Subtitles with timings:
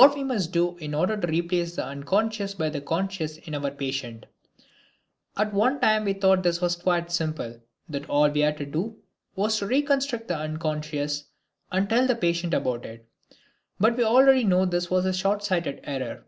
[0.00, 3.70] What must we do in order to replace the unconscious by the conscious in our
[3.70, 4.24] patient?
[5.36, 8.96] At one time we thought this was quite simple, that all we had to do
[9.36, 11.24] was to reconstruct the unconscious
[11.70, 13.06] and then tell the patient about it.
[13.78, 16.24] But we already know this was a shortsighted error.